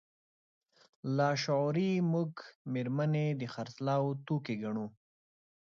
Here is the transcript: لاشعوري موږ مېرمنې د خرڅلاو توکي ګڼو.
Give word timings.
لاشعوري 1.17 1.91
موږ 2.13 2.31
مېرمنې 2.73 3.27
د 3.39 3.41
خرڅلاو 3.53 4.05
توکي 4.25 4.55
ګڼو. 4.63 4.85